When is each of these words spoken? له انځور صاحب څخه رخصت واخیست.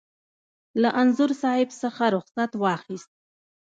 له 0.81 0.89
انځور 1.01 1.31
صاحب 1.41 1.69
څخه 1.81 2.03
رخصت 2.15 2.51
واخیست. 2.61 3.11